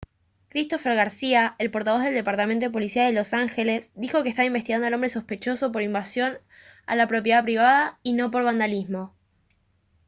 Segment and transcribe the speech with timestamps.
[0.49, 4.87] christopher garcía el portavoz del departamento de policía de los ángeles dijo que están investigando
[4.87, 6.39] al hombre sospechoso por invasión
[6.87, 9.13] a la propiedad privada y no por vandalismo